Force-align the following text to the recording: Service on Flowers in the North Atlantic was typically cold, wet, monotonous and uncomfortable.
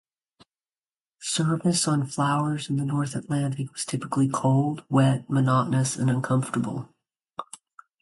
Service 1.19 1.87
on 1.87 2.07
Flowers 2.07 2.71
in 2.71 2.77
the 2.77 2.85
North 2.85 3.15
Atlantic 3.15 3.71
was 3.71 3.85
typically 3.85 4.27
cold, 4.27 4.83
wet, 4.89 5.29
monotonous 5.29 5.95
and 5.95 6.09
uncomfortable. 6.09 6.89